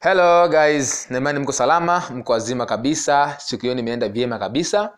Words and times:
hello 0.00 0.48
guys. 0.48 1.10
Naimani 1.10 1.38
mko 1.38 1.52
salama 1.52 2.02
mko 2.14 2.32
wazima 2.32 2.66
kabisa. 2.66 3.36
Siku 3.40 3.62
hiyo 3.62 3.74
nimeenda 3.74 4.08
vyema 4.08 4.38
kabisa. 4.38 4.92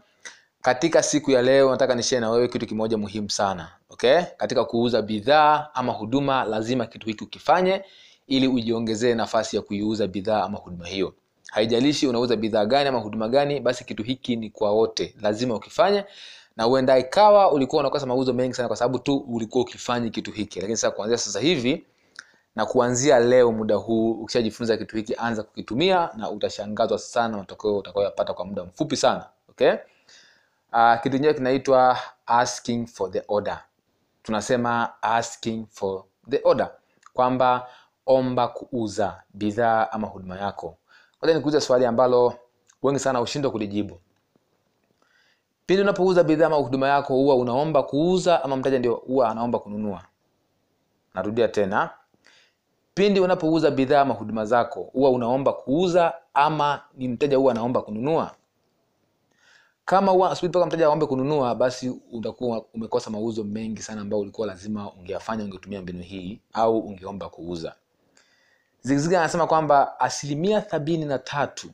Katika 0.63 1.03
siku 1.03 1.31
ya 1.31 1.43
leo 1.43 1.71
nataka 1.71 1.95
nishare 1.95 2.21
na 2.21 2.31
wewe 2.31 2.49
kitu 2.49 2.67
kimoja 2.67 2.99
muhimu 2.99 3.31
sana 3.31 3.69
okay? 3.91 4.23
Katika 4.37 4.65
kuuza 4.65 5.03
bidhaa 5.03 5.69
ama 5.75 5.93
huduma 5.93 6.45
lazima 6.45 6.87
kitu 6.87 7.07
hiki 7.07 7.25
ukifanye 7.25 7.85
ili 8.27 8.49
ujiongezee 8.49 9.15
nafasi 9.15 9.57
ya 9.57 9.63
kuiuza 9.63 10.07
bidhaa 10.07 10.43
ama 10.43 10.59
huduma 10.59 10.87
hiyo. 10.87 11.15
Haijalishi 11.51 12.07
unauza 12.07 12.37
bidhaa 12.37 12.65
gani 12.67 12.89
ama 12.89 12.99
huduma 12.99 13.29
gani 13.29 13.61
basi 13.61 13.85
kitu 13.85 14.03
hiki 14.03 14.37
ni 14.37 14.51
kwa 14.51 14.71
wote. 14.73 15.15
Lazima 15.23 15.55
ukifanye. 15.55 16.05
Na 16.57 16.67
uenda 16.69 16.99
ikawa 16.99 17.53
ulikuwa 17.53 17.81
unakosa 17.81 18.07
mauzo 18.07 18.33
mengi 18.33 18.55
sana 18.55 18.69
kwa 18.69 18.77
sababu 18.77 18.99
tu 18.99 19.17
ulikuwa 19.17 19.63
ukifanyi 19.65 20.11
kitu 20.11 20.31
hiki. 20.33 20.61
Lakini 20.61 20.77
sasa 20.77 20.91
kuanzia 20.91 21.19
sasa 21.19 21.41
hivi 21.41 21.85
na 22.57 22.67
kuanzia 22.67 23.19
leo 23.21 23.53
muda 23.53 23.75
huu 23.75 24.13
ukishajifunza 24.13 24.77
kitu 24.77 24.97
hiki 24.97 25.15
anza 25.19 25.43
kukitumia 25.43 26.11
na 26.17 26.31
utashangazwa 26.31 26.99
sana 26.99 27.37
matokeo 27.37 27.79
utakayoyapata 27.79 28.35
kwa 28.35 28.45
muda 28.45 28.65
mfupi 28.65 28.97
sana 28.97 29.27
okay? 29.49 29.73
Uh, 30.73 31.01
kitu 31.03 31.17
chenyewe 31.17 31.35
kinaitwa 31.35 31.99
asking 32.27 32.87
for 32.87 33.11
the 33.11 33.23
order. 33.29 33.63
Tunasema 34.23 35.03
asking 35.03 35.67
for 35.71 36.05
the 36.31 36.41
order. 36.45 36.71
Kwamba 37.15 37.69
omba 38.07 38.49
kuuza 38.49 39.23
bidhaa 39.35 39.89
ama 39.93 40.07
huduma 40.07 40.39
yako. 40.39 40.77
Ngoja 41.19 41.35
nikuuza 41.35 41.61
swali 41.61 41.87
ambalo 41.87 42.35
wengi 42.83 42.99
sana 42.99 43.19
hushindwa 43.19 43.51
kulijibu. 43.51 44.01
Pindi 45.67 45.83
unapouza 45.83 46.25
bidhaa 46.25 46.47
ama 46.47 46.57
huduma 46.57 46.89
yako 46.89 47.15
huwa 47.15 47.37
unaomba 47.37 47.83
kuuza 47.83 48.45
ama 48.45 48.57
mteja 48.57 48.79
ndio 48.79 48.95
huwa 48.95 49.29
anaomba 49.31 49.59
kununua? 49.59 50.03
Narudia 51.15 51.49
tena 51.49 51.91
pindi 53.01 53.21
unapouza 53.21 53.71
bidhaa 53.71 54.01
ama 54.01 54.15
huduma 54.15 54.45
zako 54.45 54.83
huwa 54.83 55.11
unaomba 55.11 55.53
kuuza 55.53 56.15
ama 56.35 56.83
ni 56.95 57.09
mteja 57.09 57.37
huwa 57.37 57.53
anaomba 57.53 57.83
kununua? 57.83 58.35
Kama 59.85 60.13
huwa 60.13 60.37
mpaka 60.43 60.67
mteja 60.67 60.87
aombe 60.87 61.07
kununua 61.07 61.55
basi 61.55 62.01
utakuwa 62.13 62.65
umekosa 62.75 63.11
mauzo 63.11 63.45
mengi 63.45 63.83
sana 63.83 64.01
ambayo 64.01 64.21
ulikuwa 64.23 64.47
lazima 64.47 64.93
ungeyafanya 64.93 65.45
ungetumia 65.45 65.83
mbinu 65.83 66.03
hii 66.03 66.41
au 66.53 66.79
ungeomba 66.79 67.29
kuuza. 67.29 67.75
Zigizigi 68.83 69.17
anasema 69.17 69.47
kwamba 69.47 70.01
asilimia 70.01 70.63
sabini 70.63 71.05
na 71.05 71.19
tatu 71.19 71.71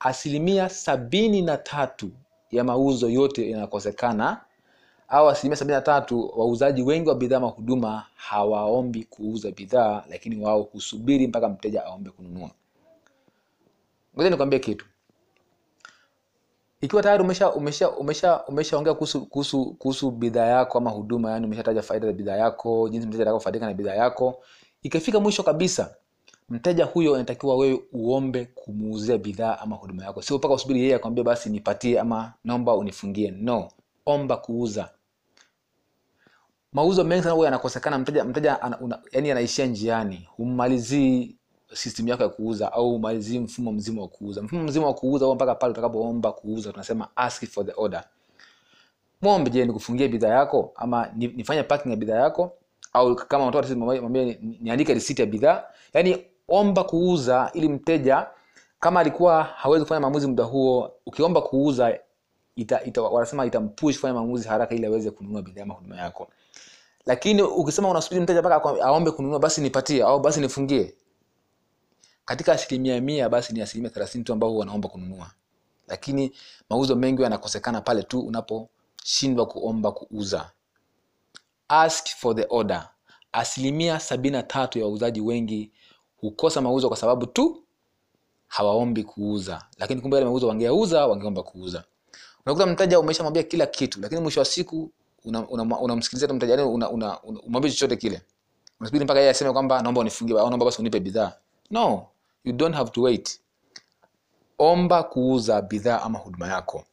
asilimia 0.00 0.68
sabini 0.68 1.42
na 1.42 1.56
tatu 1.56 2.10
ya 2.50 2.64
mauzo 2.64 3.08
yote 3.10 3.50
yanakosekana 3.50 4.40
au 5.10 5.28
asilimia 5.28 5.56
sabini 5.56 5.74
na 5.74 5.80
tatu 5.80 6.32
wauzaji 6.36 6.82
wengi 6.82 7.08
wa 7.08 7.14
bidhaa 7.14 7.40
mahuduma 7.40 8.06
hawaombi 8.14 9.04
kuuza 9.04 9.50
bidhaa 9.50 10.04
lakini 10.10 10.44
wao 10.44 10.62
husubiri 10.62 11.26
mpaka 11.26 11.48
mteja 11.48 11.84
aombe 11.84 12.10
kununua. 12.10 12.50
Ngoja 14.16 14.30
nikwambie 14.30 14.58
kitu. 14.58 14.86
Ikiwa 16.80 17.02
tayari 17.02 17.22
umesha 17.22 17.52
umesha 17.52 17.90
umesha 17.90 18.44
umeshaongea 18.46 18.94
kuhusu 18.94 19.26
kuhusu 19.26 19.74
kuhusu 19.78 20.10
bidhaa 20.10 20.46
yako 20.46 20.78
ama 20.78 20.90
huduma 20.90 21.30
yani 21.30 21.46
umeshataja 21.46 21.82
faida 21.82 22.06
za 22.06 22.12
bidhaa 22.12 22.36
yako 22.36 22.88
jinsi 22.88 23.06
mteja 23.06 23.22
atakavyofaidika 23.22 23.66
na 23.66 23.74
bidhaa 23.74 23.94
yako 23.94 24.42
ikifika 24.82 25.20
mwisho 25.20 25.42
kabisa 25.42 25.94
mteja 26.48 26.84
huyo 26.84 27.14
anatakiwa 27.14 27.56
wewe 27.56 27.80
uombe 27.92 28.44
kumuuzia 28.54 29.18
bidhaa 29.18 29.58
ama 29.58 29.76
huduma 29.76 30.04
yako. 30.04 30.22
Sio 30.22 30.38
mpaka 30.38 30.54
usubiri 30.54 30.80
yeye 30.80 30.94
akwambia 30.94 31.24
basi 31.24 31.50
nipatie 31.50 32.00
ama 32.00 32.32
naomba 32.44 32.74
unifungie. 32.74 33.30
No. 33.30 33.68
Omba 34.06 34.36
kuuza 34.36 34.88
mauzo 36.72 37.04
mengi 37.04 37.22
sana 37.22 37.34
huwa 37.34 37.44
yanakosekana 37.46 37.98
mteja 37.98 38.24
mteja 38.24 38.62
ana, 38.62 38.80
una, 38.80 38.98
yani 39.12 39.30
anaishia 39.30 39.66
njiani 39.66 40.28
hummalizii 40.36 41.36
system 41.72 42.08
yako 42.08 42.22
ya 42.22 42.28
kuuza 42.28 42.72
au 42.72 42.90
humalizii 42.90 43.38
mfumo 43.38 43.72
mzima 43.72 44.02
wa 44.02 44.08
kuuza. 44.08 44.42
Mfumo 44.42 44.62
mzima 44.62 44.86
wa 44.86 44.94
kuuza 44.94 45.24
huwa 45.24 45.34
mpaka 45.34 45.54
pale 45.54 45.70
utakapoomba 45.72 46.32
kuuza 46.32 46.70
tunasema 46.72 47.08
ask 47.16 47.46
for 47.46 47.66
the 47.66 47.72
order. 47.76 48.04
Mwombe 49.22 49.50
je 49.50 49.64
nikufungie 49.64 50.08
bidhaa 50.08 50.28
yako? 50.28 50.72
Ama 50.76 51.08
nifanye 51.16 51.62
packing 51.62 51.90
ya 51.90 51.96
bidhaa 51.96 52.20
yako? 52.20 52.52
Au 52.92 53.16
kama 53.16 53.46
unatoa 53.46 53.76
mwambie 53.76 54.38
niandike 54.60 54.94
risiti 54.94 55.22
ya 55.22 55.26
bidhaa. 55.26 55.64
Yani 55.94 56.24
omba 56.48 56.84
kuuza 56.84 57.50
ili 57.54 57.68
mteja 57.68 58.26
kama 58.80 59.00
alikuwa 59.00 59.42
hawezi 59.42 59.84
kufanya 59.84 60.00
maamuzi 60.00 60.26
muda 60.26 60.44
huo 60.44 60.92
ukiomba 61.06 61.42
kuuza 61.42 61.98
ita, 62.60 62.84
ita, 62.84 63.02
wanasema 63.02 63.46
itampush 63.46 63.94
kufanya 63.96 64.14
maamuzi 64.14 64.48
haraka 64.48 64.74
ili 64.74 64.86
aweze 64.86 65.10
kununua 65.10 65.42
bidhaa 65.42 65.62
ama 65.62 65.74
huduma 65.74 65.96
yako. 65.96 66.30
Lakini 67.06 67.42
ukisema 67.42 67.88
unasubiri 67.90 68.20
mteja 68.22 68.40
mpaka 68.40 68.82
aombe 68.84 69.10
kununua 69.10 69.38
basi 69.38 69.60
nipatie 69.60 70.02
au 70.02 70.20
basi 70.20 70.40
nifungie. 70.40 70.94
Katika 72.24 72.52
asilimia 72.52 73.00
mia 73.00 73.28
basi 73.28 73.52
ni 73.52 73.60
asilimia 73.62 73.90
thelathini 73.90 74.24
tu 74.24 74.32
ambao 74.32 74.56
wanaomba 74.56 74.88
kununua. 74.88 75.30
Lakini 75.88 76.32
mauzo 76.70 76.96
mengi 76.96 77.22
yanakosekana 77.22 77.80
pale 77.80 78.02
tu 78.02 78.20
unaposhindwa 78.20 79.46
kuomba 79.46 79.92
kuuza. 79.92 80.50
Ask 81.68 82.06
for 82.08 82.36
the 82.36 82.46
order. 82.48 82.88
Asilimia 83.32 84.00
sabini 84.00 84.36
na 84.36 84.42
tatu 84.42 84.78
ya 84.78 84.84
wauzaji 84.84 85.20
wengi 85.20 85.70
hukosa 86.20 86.60
mauzo 86.60 86.88
kwa 86.88 86.96
sababu 86.96 87.26
tu 87.26 87.62
hawaombi 88.46 89.04
kuuza. 89.04 89.66
Lakini 89.78 90.00
kumbe 90.00 90.16
yale 90.16 90.26
mauzo 90.26 90.48
wangeyauza 90.48 91.06
wangeomba 91.06 91.42
kuuza 91.42 91.84
unakuta 92.46 92.66
mteja 92.66 93.00
umeshamwambia 93.00 93.42
kila 93.42 93.66
kitu 93.66 94.00
lakini 94.00 94.20
mwisho 94.20 94.40
wa 94.40 94.46
siku 94.46 94.90
unamsikiliza 95.24 95.46
una, 95.50 95.78
una 95.78 95.94
una 95.94 96.00
tu 96.28 96.34
mteja 96.34 96.54
yani 96.54 96.62
una, 96.68 96.90
una, 96.90 97.22
una, 97.22 97.40
umwambie 97.40 97.70
chochote 97.70 97.96
kile. 97.96 98.22
Unasubiri 98.80 99.04
mpaka 99.04 99.20
yeye 99.20 99.30
aseme 99.30 99.52
kwamba 99.52 99.82
naomba 99.82 100.00
unifungie 100.00 100.38
au 100.40 100.48
naomba 100.48 100.64
basi 100.66 100.80
unipe 100.80 101.00
bidhaa. 101.00 101.32
No 101.70 102.06
you 102.44 102.52
don't 102.52 102.74
have 102.74 102.90
to 102.90 103.02
wait. 103.02 103.40
Omba 104.58 105.02
kuuza 105.02 105.62
bidhaa 105.62 106.00
ama 106.02 106.18
huduma 106.18 106.48
yako. 106.48 106.84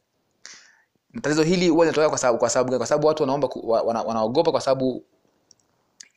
Tatizo 1.21 1.43
hili 1.43 1.69
huwa 1.69 1.85
linatokea 1.85 2.09
kwa 2.09 2.17
sababu 2.17 2.39
kwa 2.39 2.49
sababu 2.49 2.77
kwa 2.77 2.87
sababu 2.87 3.07
watu 3.07 3.23
wanaomba 3.23 3.47
wana, 3.63 4.01
wanaogopa 4.01 4.51
kwa 4.51 4.61
sababu 4.61 5.03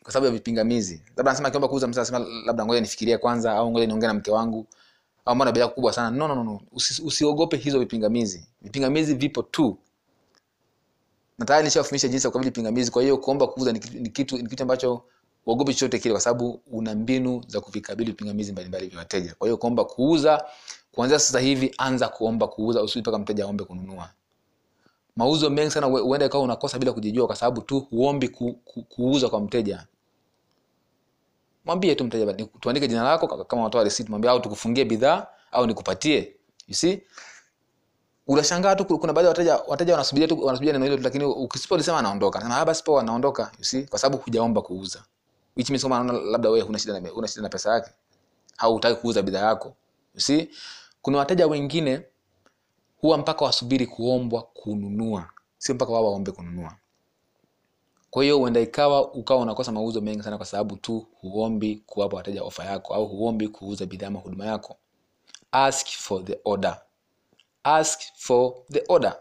kwa 0.03 0.13
sababu 0.13 0.27
ya 0.27 0.33
vipingamizi. 0.33 1.03
Labda 1.17 1.31
anasema 1.31 1.49
akiomba 1.49 1.69
kuuza 1.69 1.89
mtu 1.89 1.99
anasema 1.99 2.19
labda 2.47 2.65
ngoja 2.65 2.81
nifikirie 2.81 3.19
kwanza 3.19 3.53
au 3.53 3.71
ngoja 3.71 3.87
niongee 3.87 4.07
na 4.07 4.15
mke 4.15 4.31
wangu 4.31 4.67
au 5.25 5.35
mbona 5.35 5.53
bidhaa 5.53 5.69
kubwa 5.69 5.93
sana. 5.93 6.11
No, 6.11 6.29
no, 6.29 6.35
no, 6.35 6.45
no. 6.45 6.61
Usi, 6.73 7.03
usiogope 7.03 7.57
hizo 7.57 7.79
vipingamizi 7.79 8.47
vipingamizi 8.63 9.15
vipo 9.15 9.43
tu. 9.43 9.79
Na 11.39 11.47
tayari 11.47 11.65
nishafundisha 11.65 12.09
jinsi 12.09 12.27
ya 12.27 12.31
kukabili 12.31 12.51
pingamizi 12.51 12.91
kwa 12.91 13.03
hiyo 13.03 13.19
kuomba 13.19 13.47
kuuza 13.47 13.73
ni 13.73 13.79
kitu, 13.81 14.37
ni 14.37 14.49
kitu, 14.49 14.63
ambacho 14.63 15.03
uogope 15.47 15.73
chochote 15.75 15.99
kile 15.99 16.13
kwa 16.15 16.21
sababu 16.21 16.61
una 16.67 16.95
mbinu 16.95 17.43
za 17.47 17.61
kuvikabili 17.61 18.11
vipingamizi 18.11 18.53
mbalimbali 18.53 18.87
vya 18.89 18.99
wateja. 18.99 19.35
Kwa 19.39 19.47
hiyo 19.49 19.57
kuomba 19.57 19.85
kuuza 19.85 20.45
kuanzia 20.93 21.19
sasa 21.19 21.41
hivi 21.41 21.75
anza 21.79 22.09
kuomba 22.09 22.49
kuuza 22.49 22.83
usubiri 22.83 23.01
mpaka 23.03 23.19
mteja 23.19 23.45
aombe 23.45 23.65
kununua. 23.65 24.11
Mauzo 25.17 25.51
mengi 25.51 25.71
sana 25.71 25.87
hue- 25.87 26.01
huenda 26.03 26.27
ikawa 26.27 26.45
unakosa 26.45 26.79
bila 26.79 26.93
kujijua 26.93 27.27
kwa 27.27 27.37
sababu 27.37 27.61
tu 27.63 27.81
huombi 27.81 28.29
ku, 28.29 28.53
ku, 28.53 28.83
kuuza 28.83 29.29
kwa 29.29 29.41
mteja. 29.41 29.87
Mwambie 31.65 31.95
tu 31.95 32.05
mteja 32.05 32.35
tuandike 32.61 32.89
jina 32.89 33.03
lako 33.03 33.45
kama 33.45 33.63
unatoa 33.63 33.85
receipt 33.85 34.09
mwambie 34.11 34.31
au 34.31 34.41
tukufungie 34.41 34.85
bidhaa 34.85 35.27
au 35.53 35.67
nikupatie. 35.67 36.37
You 36.69 36.75
see 36.75 37.03
unashangaa 38.31 38.75
tu 38.77 38.99
kuna 38.99 39.13
baadhi 39.13 39.25
ya 39.27 39.29
wateja 39.31 39.57
wateja 39.57 39.93
wanasubiria 39.93 40.29
tu 40.29 40.45
wanasubiria 40.45 40.73
neno 40.73 40.85
hilo 40.85 40.97
lakini 40.97 41.25
lakini 41.25 41.45
ukisipolisema 41.45 41.99
anaondoka. 41.99 42.39
Anasema 42.39 42.61
ah 42.61 42.65
basi 42.65 42.85
poa 42.85 43.01
anaondoka 43.03 43.53
you 43.59 43.65
see 43.65 43.83
kwa 43.83 43.99
sababu 43.99 44.23
hujaomba 44.23 44.63
kuuza. 44.63 45.05
Which 45.57 45.71
means 45.71 45.83
kama 45.83 45.99
anaona 45.99 46.21
labda 46.31 46.51
wewe 46.51 46.61
huna 46.67 46.79
shida 46.79 47.01
na 47.01 47.13
una 47.13 47.29
shida 47.29 47.43
na 47.43 47.49
pesa 47.49 47.73
yake. 47.73 47.91
Au 48.59 48.73
hutaki 48.75 49.01
kuuza 49.01 49.23
bidhaa 49.23 49.47
yako. 49.47 49.75
You 50.15 50.21
see 50.21 50.49
kuna 51.03 51.19
wateja 51.19 51.47
wengine 51.47 52.03
huwa 53.01 53.19
mpaka 53.19 53.45
wasubiri 53.45 53.87
kuombwa 53.87 54.43
kununua. 54.43 55.29
Sio 55.59 55.75
mpaka 55.75 55.93
wao 55.93 56.05
waombe 56.05 56.33
kununua. 56.33 56.75
Kwa 58.11 58.23
hiyo 58.23 58.39
huenda 58.39 58.61
ikawa 58.61 59.13
ukawa 59.15 59.41
unakosa 59.41 59.73
mauzo 59.73 60.01
mengi 60.01 60.23
sana 60.23 60.37
kwa 60.37 60.47
sababu 60.47 60.77
tu 60.77 61.07
huombi 61.21 61.83
kuwapa 61.87 62.17
wateja 62.17 62.43
ofa 62.43 62.65
yako 62.65 62.95
au 62.95 63.07
huombi 63.07 63.49
kuuza 63.49 63.87
bidhaa 63.87 64.07
ama 64.07 64.19
huduma 64.21 64.47
yako. 64.47 64.77
Ask 65.53 65.87
for 65.87 66.25
the 66.25 66.41
order 66.45 66.81
ask 67.65 68.01
for 68.17 68.55
the 68.73 68.85
order. 68.89 69.17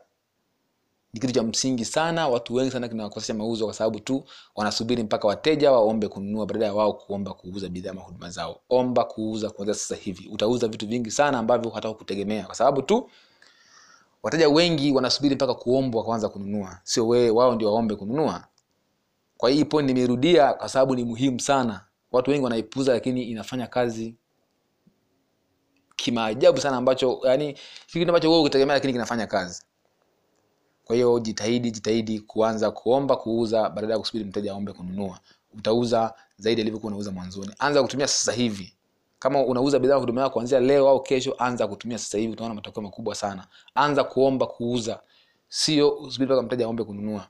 Ni 1.13 1.19
kitu 1.19 1.33
cha 1.33 1.44
msingi 1.44 1.86
sana 1.86 2.27
watu 2.27 2.53
wengi 2.53 2.71
sana 2.71 2.88
kinawakosesha 2.88 3.33
mauzo 3.33 3.65
kwa 3.65 3.74
sababu 3.74 4.00
tu 4.00 4.24
wanasubiri 4.56 5.03
mpaka 5.03 5.27
wateja 5.27 5.71
waombe 5.71 6.07
kununua 6.07 6.45
badala 6.45 6.65
ya 6.65 6.74
wao 6.74 6.94
kuomba 6.94 7.33
kuuza 7.33 7.69
bidhaa 7.69 7.91
ama 7.91 8.01
huduma 8.01 8.30
zao. 8.30 8.59
Omba 8.69 9.03
kuuza 9.03 9.50
kuanzia 9.50 9.74
sasa 9.74 9.95
hivi. 9.95 10.27
Utauza 10.31 10.68
vitu 10.68 10.88
vingi 10.88 11.12
sana 11.12 11.39
ambavyo 11.39 11.71
hata 11.71 11.94
kutegemea 11.94 12.45
kwa 12.45 12.56
sababu 12.56 12.81
tu 12.81 13.09
wateja 14.24 14.50
wengi 14.50 14.91
wanasubiri 14.91 15.36
mpaka 15.36 15.53
kuombwa 15.53 16.03
kwanza 16.03 16.30
kununua. 16.30 16.80
Sio 16.83 17.07
wewe 17.07 17.30
wao 17.30 17.56
ndio 17.56 17.74
waombe 17.74 17.95
kununua. 17.95 18.47
Kwa 19.38 19.50
hii 19.50 19.65
point 19.65 19.88
nimerudia 19.88 20.53
kwa 20.53 20.69
sababu 20.69 20.95
ni 20.95 21.03
muhimu 21.03 21.39
sana. 21.39 21.86
Watu 22.12 22.31
wengi 22.31 22.44
wanaipuza 22.44 22.94
lakini 22.94 23.24
inafanya 23.24 23.68
kazi 23.68 24.15
kimaajabu 26.04 26.60
sana 26.62 26.78
ambacho 26.78 27.19
yani 27.24 27.57
kitu 27.88 28.06
ambacho 28.10 28.30
wewe 28.30 28.42
ukitegemea 28.42 28.74
lakini 28.75 28.94
kinafanya 28.94 29.28
kazi. 29.28 29.63
Kwa 30.86 30.96
hiyo 30.96 31.19
jitahidi 31.19 31.72
jitahidi 31.72 32.19
kuanza 32.19 32.72
kuomba 32.72 33.16
kuuza 33.16 33.69
badala 33.69 33.94
ya 33.94 34.00
kusubiri 34.00 34.25
mteja 34.30 34.51
aombe 34.51 34.74
kununua. 34.74 35.19
Utauza 35.57 36.13
zaidi 36.38 36.62
alivyokuwa 36.62 36.88
unauza 36.92 37.12
mwanzoni. 37.12 37.51
Anza 37.60 37.81
kutumia 37.81 38.07
sasa 38.07 38.31
hivi. 38.31 38.74
Kama 39.19 39.46
unauza 39.46 39.80
bidhaa 39.80 39.96
huduma 39.96 40.22
yako 40.22 40.34
kuanzia 40.34 40.60
leo 40.60 40.90
au 40.90 41.01
kesho 41.04 41.36
anza 41.38 41.68
kutumia 41.68 41.98
sasa 41.98 42.18
hivi 42.18 42.34
utaona 42.34 42.54
matokeo 42.54 42.84
makubwa 42.84 43.16
sana. 43.16 43.48
Anza 43.75 44.04
kuomba 44.04 44.46
kuuza. 44.48 45.00
Sio 45.50 45.90
usubiri 45.98 46.25
mpaka 46.25 46.42
mteja 46.42 46.66
aombe 46.66 46.84
kununua. 46.84 47.28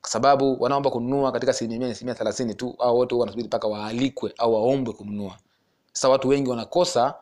Kwa 0.00 0.10
sababu 0.10 0.62
wanaomba 0.62 0.90
kununua 0.90 1.32
katika 1.32 1.50
asilimia 1.50 1.78
mia 1.78 1.88
asilimia 1.88 2.14
thelathini 2.14 2.54
tu 2.54 2.74
au 2.78 2.96
wote 2.96 3.14
wanasubiri 3.14 3.48
mpaka 3.48 3.68
waalikwe 3.68 4.32
au 4.38 4.54
waombwe 4.54 4.94
kununua. 4.94 5.36
Sasa 5.92 6.08
watu 6.08 6.28
wengi 6.28 6.50
wanakosa 6.50 7.14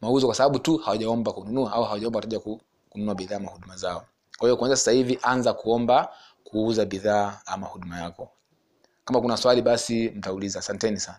mauzo 0.00 0.26
kwa 0.26 0.34
sababu 0.34 0.58
tu 0.58 0.76
hawajaomba 0.76 1.32
kununua 1.32 1.72
au 1.72 1.84
hawajaomba 1.84 2.16
wateja 2.18 2.40
kununua 2.90 3.14
bidhaa 3.14 3.36
ama 3.36 3.50
huduma 3.50 3.76
zao. 3.76 4.04
Kwa 4.38 4.48
hiyo 4.48 4.56
kuanzia 4.56 4.76
sasa 4.76 4.90
hivi 4.92 5.18
anza 5.22 5.52
kuomba 5.52 6.12
kuuza 6.44 6.84
bidhaa 6.84 7.40
ama 7.46 7.66
huduma 7.66 8.00
yako. 8.00 8.28
Kama 9.04 9.20
kuna 9.20 9.36
swali 9.36 9.62
basi 9.62 10.08
mtauliza. 10.10 10.58
Asanteni 10.58 11.00
sana 11.00 11.18